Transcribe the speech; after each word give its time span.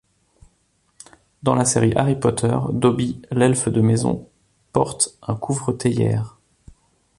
Dans 1.43 1.53
la 1.53 1.63
série 1.63 1.93
Harry 1.95 2.15
Potter, 2.19 2.57
Dobby, 2.71 3.21
l’elfe 3.29 3.69
de 3.69 3.81
maison, 3.81 4.27
porte 4.73 5.15
un 5.21 5.35
couvre-théière. 5.35 6.39